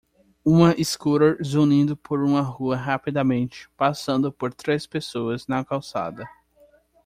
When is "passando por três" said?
3.77-4.87